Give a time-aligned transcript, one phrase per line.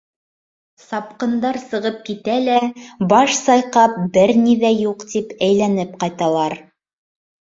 [0.83, 2.57] Сапҡындар сығып китә лә,
[3.11, 6.57] баш сайҡап, бер ни ҙә юҡ, тип әйләнеп ҡайталар.